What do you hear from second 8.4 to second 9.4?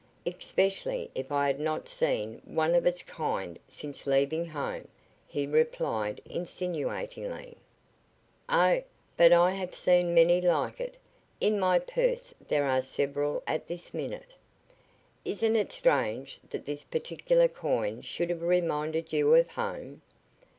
"Oh, but